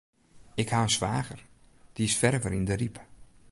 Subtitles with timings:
[0.61, 1.41] Ik ha in swager,
[1.95, 2.97] dy is ferver yn de Ryp.